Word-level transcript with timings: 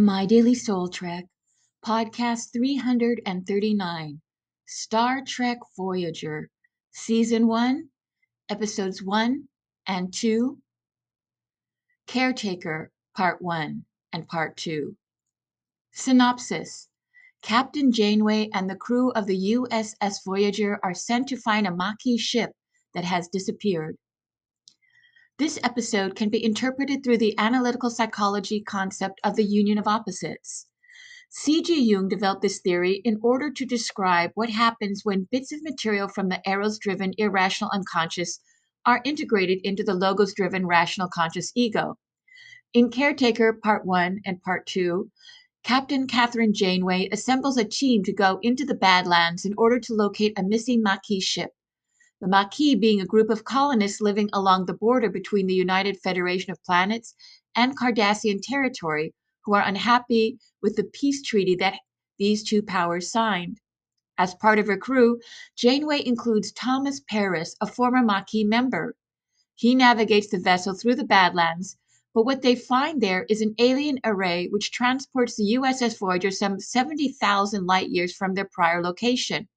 My 0.00 0.24
Daily 0.24 0.54
Soul 0.54 0.88
Trek, 0.88 1.26
Podcast 1.84 2.54
339, 2.54 4.22
Star 4.64 5.22
Trek 5.22 5.58
Voyager, 5.76 6.48
Season 6.90 7.46
1, 7.46 7.86
Episodes 8.48 9.02
1 9.02 9.46
and 9.86 10.10
2, 10.10 10.58
Caretaker, 12.06 12.90
Part 13.14 13.42
1 13.42 13.84
and 14.14 14.26
Part 14.26 14.56
2. 14.56 14.96
Synopsis 15.92 16.88
Captain 17.42 17.92
Janeway 17.92 18.48
and 18.54 18.70
the 18.70 18.76
crew 18.76 19.10
of 19.10 19.26
the 19.26 19.52
USS 19.52 20.24
Voyager 20.24 20.80
are 20.82 20.94
sent 20.94 21.28
to 21.28 21.36
find 21.36 21.66
a 21.66 21.76
Maquis 21.76 22.22
ship 22.22 22.52
that 22.94 23.04
has 23.04 23.28
disappeared. 23.28 23.98
This 25.40 25.58
episode 25.64 26.16
can 26.16 26.28
be 26.28 26.44
interpreted 26.44 27.02
through 27.02 27.16
the 27.16 27.34
analytical 27.38 27.88
psychology 27.88 28.60
concept 28.60 29.22
of 29.24 29.36
the 29.36 29.42
union 29.42 29.78
of 29.78 29.88
opposites. 29.88 30.66
C.G. 31.30 31.80
Jung 31.80 32.10
developed 32.10 32.42
this 32.42 32.60
theory 32.60 33.00
in 33.06 33.18
order 33.22 33.50
to 33.50 33.64
describe 33.64 34.32
what 34.34 34.50
happens 34.50 35.00
when 35.02 35.28
bits 35.32 35.50
of 35.50 35.62
material 35.62 36.08
from 36.08 36.28
the 36.28 36.42
eros 36.44 36.78
driven 36.78 37.14
irrational 37.16 37.70
unconscious 37.72 38.40
are 38.84 39.00
integrated 39.02 39.60
into 39.64 39.82
the 39.82 39.94
logos 39.94 40.34
driven 40.34 40.66
rational 40.66 41.08
conscious 41.08 41.52
ego. 41.54 41.96
In 42.74 42.90
Caretaker 42.90 43.54
Part 43.54 43.86
1 43.86 44.20
and 44.26 44.42
Part 44.42 44.66
2, 44.66 45.10
Captain 45.62 46.06
Kathryn 46.06 46.52
Janeway 46.52 47.08
assembles 47.10 47.56
a 47.56 47.64
team 47.64 48.04
to 48.04 48.12
go 48.12 48.40
into 48.42 48.66
the 48.66 48.74
Badlands 48.74 49.46
in 49.46 49.54
order 49.56 49.80
to 49.80 49.94
locate 49.94 50.38
a 50.38 50.42
missing 50.42 50.82
Maquis 50.82 51.24
ship 51.24 51.52
the 52.20 52.28
Maquis 52.28 52.74
being 52.74 53.00
a 53.00 53.06
group 53.06 53.30
of 53.30 53.44
colonists 53.44 54.00
living 54.00 54.28
along 54.34 54.66
the 54.66 54.74
border 54.74 55.08
between 55.08 55.46
the 55.46 55.54
United 55.54 55.98
Federation 56.00 56.50
of 56.52 56.62
Planets 56.64 57.14
and 57.54 57.78
Cardassian 57.78 58.40
territory 58.42 59.14
who 59.44 59.54
are 59.54 59.66
unhappy 59.66 60.38
with 60.60 60.76
the 60.76 60.84
peace 60.84 61.22
treaty 61.22 61.54
that 61.56 61.78
these 62.18 62.42
two 62.42 62.62
powers 62.62 63.10
signed. 63.10 63.58
As 64.18 64.34
part 64.34 64.58
of 64.58 64.66
her 64.66 64.76
crew, 64.76 65.18
Janeway 65.56 66.04
includes 66.04 66.52
Thomas 66.52 67.00
Paris, 67.08 67.56
a 67.62 67.66
former 67.66 68.02
Maquis 68.02 68.44
member. 68.44 68.94
He 69.54 69.74
navigates 69.74 70.28
the 70.28 70.38
vessel 70.38 70.74
through 70.74 70.96
the 70.96 71.04
Badlands, 71.04 71.78
but 72.12 72.24
what 72.24 72.42
they 72.42 72.54
find 72.54 73.00
there 73.00 73.24
is 73.30 73.40
an 73.40 73.54
alien 73.58 73.98
array 74.04 74.48
which 74.48 74.72
transports 74.72 75.36
the 75.36 75.54
USS 75.54 75.98
Voyager 75.98 76.30
some 76.30 76.60
70,000 76.60 77.64
light 77.64 77.88
years 77.88 78.14
from 78.14 78.34
their 78.34 78.48
prior 78.52 78.82
location. 78.82 79.48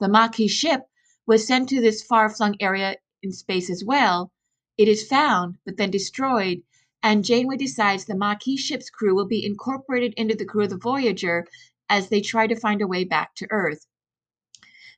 The 0.00 0.08
Maquis 0.08 0.50
ship 0.50 0.82
was 1.26 1.46
sent 1.46 1.68
to 1.68 1.80
this 1.80 2.02
far 2.02 2.28
flung 2.28 2.56
area 2.60 2.96
in 3.22 3.32
space 3.32 3.68
as 3.68 3.84
well. 3.84 4.30
It 4.78 4.88
is 4.88 5.08
found, 5.08 5.56
but 5.64 5.76
then 5.76 5.90
destroyed, 5.90 6.62
and 7.02 7.24
Janeway 7.24 7.56
decides 7.56 8.04
the 8.04 8.16
Maquis 8.16 8.60
ship's 8.60 8.90
crew 8.90 9.14
will 9.14 9.26
be 9.26 9.44
incorporated 9.44 10.14
into 10.16 10.34
the 10.34 10.44
crew 10.44 10.64
of 10.64 10.70
the 10.70 10.76
Voyager 10.76 11.46
as 11.88 12.08
they 12.08 12.20
try 12.20 12.46
to 12.46 12.54
find 12.54 12.82
a 12.82 12.86
way 12.86 13.04
back 13.04 13.34
to 13.36 13.46
Earth. 13.50 13.86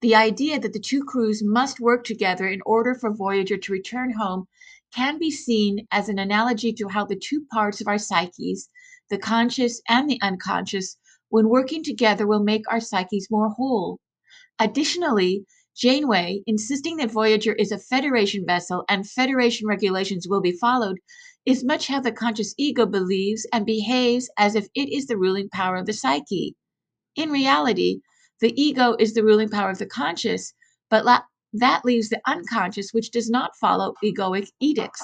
The 0.00 0.14
idea 0.14 0.58
that 0.58 0.72
the 0.72 0.80
two 0.80 1.04
crews 1.04 1.42
must 1.44 1.80
work 1.80 2.04
together 2.04 2.48
in 2.48 2.60
order 2.66 2.94
for 2.94 3.14
Voyager 3.14 3.56
to 3.56 3.72
return 3.72 4.12
home 4.12 4.46
can 4.92 5.18
be 5.18 5.30
seen 5.30 5.86
as 5.90 6.08
an 6.08 6.18
analogy 6.18 6.72
to 6.72 6.88
how 6.88 7.04
the 7.04 7.16
two 7.16 7.46
parts 7.52 7.80
of 7.80 7.86
our 7.86 7.98
psyches, 7.98 8.68
the 9.10 9.18
conscious 9.18 9.80
and 9.88 10.10
the 10.10 10.20
unconscious, 10.20 10.96
when 11.28 11.48
working 11.48 11.82
together 11.82 12.26
will 12.26 12.42
make 12.42 12.64
our 12.68 12.80
psyches 12.80 13.28
more 13.30 13.50
whole. 13.50 14.00
Additionally, 14.58 15.46
Janeway, 15.76 16.42
insisting 16.46 16.96
that 16.96 17.10
Voyager 17.10 17.52
is 17.52 17.72
a 17.72 17.78
Federation 17.78 18.44
vessel 18.46 18.84
and 18.88 19.08
Federation 19.08 19.66
regulations 19.66 20.28
will 20.28 20.40
be 20.40 20.52
followed, 20.52 20.98
is 21.46 21.64
much 21.64 21.88
how 21.88 22.00
the 22.00 22.12
conscious 22.12 22.54
ego 22.58 22.86
believes 22.86 23.46
and 23.52 23.64
behaves 23.66 24.30
as 24.38 24.54
if 24.54 24.68
it 24.74 24.88
is 24.88 25.06
the 25.06 25.16
ruling 25.16 25.48
power 25.48 25.76
of 25.76 25.86
the 25.86 25.92
psyche. 25.92 26.54
In 27.16 27.30
reality, 27.30 28.00
the 28.40 28.52
ego 28.60 28.96
is 28.98 29.14
the 29.14 29.24
ruling 29.24 29.48
power 29.48 29.70
of 29.70 29.78
the 29.78 29.86
conscious, 29.86 30.52
but 30.90 31.04
la- 31.04 31.22
that 31.54 31.84
leaves 31.84 32.08
the 32.08 32.20
unconscious, 32.26 32.92
which 32.92 33.10
does 33.10 33.28
not 33.28 33.56
follow 33.60 33.94
egoic 34.02 34.48
edicts. 34.60 35.02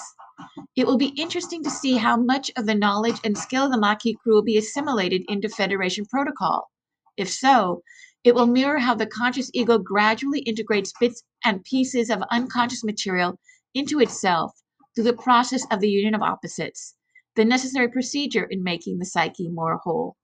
It 0.77 0.87
will 0.87 0.97
be 0.97 1.15
interesting 1.21 1.63
to 1.65 1.71
see 1.71 1.97
how 1.97 2.17
much 2.17 2.51
of 2.57 2.67
the 2.67 2.75
knowledge 2.75 3.21
and 3.25 3.37
skill 3.37 3.65
of 3.65 3.73
the 3.73 3.79
Maquis 3.79 4.17
crew 4.23 4.35
will 4.35 4.43
be 4.43 4.57
assimilated 4.57 5.25
into 5.29 5.49
Federation 5.49 6.07
protocol. 6.07 6.71
If 7.17 7.31
so, 7.31 7.83
it 8.25 8.35
will 8.35 8.47
mirror 8.47 8.79
how 8.79 8.95
the 8.95 9.07
conscious 9.07 9.51
ego 9.55 9.79
gradually 9.79 10.41
integrates 10.41 10.93
bits 11.01 11.23
and 11.45 11.65
pieces 11.65 12.11
of 12.11 12.23
unconscious 12.31 12.85
material 12.85 13.39
into 13.75 14.01
itself 14.01 14.53
through 14.95 15.05
the 15.05 15.13
process 15.15 15.67
of 15.71 15.81
the 15.81 15.89
union 15.89 16.15
of 16.15 16.23
opposites, 16.23 16.95
the 17.37 17.45
necessary 17.45 17.89
procedure 17.89 18.45
in 18.45 18.63
making 18.63 18.99
the 18.99 19.07
psyche 19.07 19.49
more 19.49 19.79
whole. 19.85 20.17